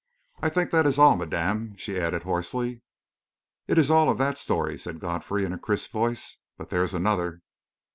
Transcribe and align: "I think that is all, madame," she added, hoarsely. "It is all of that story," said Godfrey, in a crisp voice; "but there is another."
"I 0.41 0.49
think 0.49 0.71
that 0.71 0.87
is 0.87 0.97
all, 0.97 1.15
madame," 1.15 1.75
she 1.77 1.99
added, 1.99 2.23
hoarsely. 2.23 2.81
"It 3.67 3.77
is 3.77 3.91
all 3.91 4.09
of 4.09 4.17
that 4.17 4.39
story," 4.39 4.79
said 4.79 4.99
Godfrey, 4.99 5.45
in 5.45 5.53
a 5.53 5.59
crisp 5.59 5.91
voice; 5.91 6.37
"but 6.57 6.71
there 6.71 6.83
is 6.83 6.95
another." 6.95 7.43